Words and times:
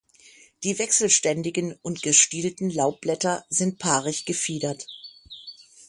Die 0.63 0.79
wechselständigen 0.79 1.77
und 1.83 2.01
gestielten 2.01 2.71
Laubblätter 2.71 3.45
sind 3.51 3.77
paarig 3.77 4.25
gefiedert. 4.25 4.87